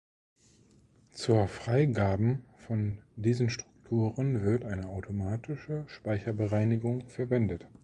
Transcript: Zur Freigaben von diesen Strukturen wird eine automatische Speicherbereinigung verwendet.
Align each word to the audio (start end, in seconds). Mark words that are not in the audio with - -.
Zur 1.11 1.47
Freigaben 1.47 2.43
von 2.57 3.03
diesen 3.17 3.51
Strukturen 3.51 4.41
wird 4.41 4.65
eine 4.65 4.89
automatische 4.89 5.83
Speicherbereinigung 5.85 7.07
verwendet. 7.07 7.67